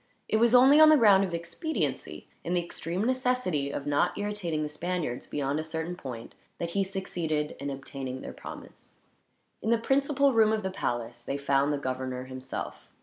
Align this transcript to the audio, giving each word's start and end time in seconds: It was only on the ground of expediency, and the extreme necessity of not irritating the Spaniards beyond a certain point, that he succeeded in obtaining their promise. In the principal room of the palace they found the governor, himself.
It 0.27 0.37
was 0.37 0.55
only 0.55 0.79
on 0.79 0.89
the 0.89 0.97
ground 0.97 1.23
of 1.23 1.31
expediency, 1.35 2.27
and 2.43 2.57
the 2.57 2.63
extreme 2.65 3.05
necessity 3.05 3.69
of 3.69 3.85
not 3.85 4.17
irritating 4.17 4.63
the 4.63 4.67
Spaniards 4.69 5.27
beyond 5.27 5.59
a 5.59 5.63
certain 5.63 5.95
point, 5.95 6.33
that 6.57 6.71
he 6.71 6.83
succeeded 6.83 7.55
in 7.59 7.69
obtaining 7.69 8.21
their 8.21 8.33
promise. 8.33 8.97
In 9.61 9.69
the 9.69 9.77
principal 9.77 10.33
room 10.33 10.51
of 10.53 10.63
the 10.63 10.71
palace 10.71 11.23
they 11.23 11.37
found 11.37 11.71
the 11.71 11.77
governor, 11.77 12.23
himself. 12.25 12.87